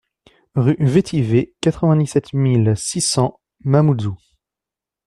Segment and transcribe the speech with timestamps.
[0.55, 4.17] RUE VETIVER, quatre-vingt-dix-sept mille six cents Mamoudzou